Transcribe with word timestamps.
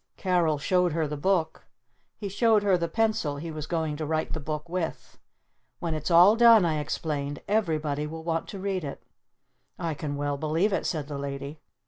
Carol 0.17 0.57
showed 0.57 0.93
her 0.93 1.07
the 1.07 1.15
book. 1.15 1.67
He 2.17 2.27
showed 2.27 2.63
her 2.63 2.75
the 2.75 2.87
pencil 2.87 3.37
he 3.37 3.51
was 3.51 3.67
going 3.67 3.97
to 3.97 4.05
write 4.07 4.33
the 4.33 4.39
book 4.39 4.67
with. 4.67 5.19
"When 5.77 5.93
it's 5.93 6.09
all 6.09 6.35
done," 6.35 6.65
I 6.65 6.79
explained, 6.79 7.43
"everybody 7.47 8.07
will 8.07 8.23
want 8.23 8.47
to 8.47 8.57
read 8.59 8.83
it!" 8.83 9.03
"I 9.77 9.93
can 9.93 10.15
well 10.15 10.37
believe 10.37 10.73
it," 10.73 10.87
said 10.87 11.07
the 11.07 11.19
Lady. 11.19 11.59